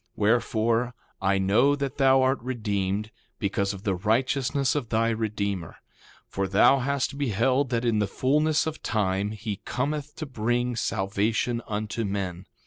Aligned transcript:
Wherefore, 0.15 0.95
I 1.21 1.37
know 1.37 1.75
that 1.75 1.99
thou 1.99 2.23
art 2.23 2.41
redeemed, 2.41 3.11
because 3.37 3.71
of 3.71 3.83
the 3.83 3.93
righteousness 3.93 4.73
of 4.73 4.89
thy 4.89 5.09
Redeemer; 5.09 5.75
for 6.27 6.47
thou 6.47 6.79
hast 6.79 7.19
beheld 7.19 7.69
that 7.69 7.85
in 7.85 7.99
the 7.99 8.07
fulness 8.07 8.65
of 8.65 8.81
time 8.81 9.29
he 9.29 9.57
cometh 9.57 10.15
to 10.15 10.25
bring 10.25 10.75
salvation 10.75 11.61
unto 11.67 12.03
men. 12.03 12.47